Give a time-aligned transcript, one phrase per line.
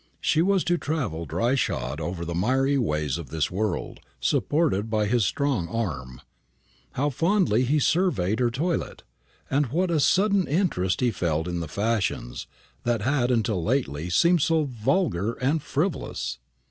[0.19, 5.05] She was to travel dry shod over the miry ways of this world, supported by
[5.05, 6.21] his strong arm.
[6.93, 9.03] How fondly he surveyed her toilet!
[9.47, 12.47] and what a sudden interest he felt in the fashions,
[12.83, 16.39] that had until lately seemed so vulgar and frivolous!